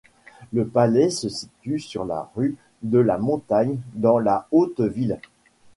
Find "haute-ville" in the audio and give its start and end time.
4.51-5.19